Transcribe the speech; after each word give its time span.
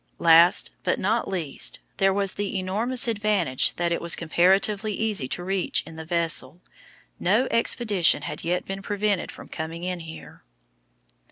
Last, 0.17 0.71
but 0.81 0.97
not 0.97 1.27
least, 1.27 1.77
there 1.97 2.11
was 2.11 2.33
the 2.33 2.57
enormous 2.57 3.07
advantage 3.07 3.75
that 3.75 3.91
it 3.91 4.01
was 4.01 4.15
comparatively 4.15 4.93
easy 4.95 5.27
to 5.27 5.43
reach 5.43 5.83
in 5.85 5.95
the 5.95 6.05
vessel. 6.05 6.59
No 7.19 7.47
expedition 7.51 8.23
had 8.23 8.43
yet 8.43 8.65
been 8.65 8.81
prevented 8.81 9.31
from 9.31 9.47
coming 9.47 9.83
in 9.83 9.99
here. 9.99 10.41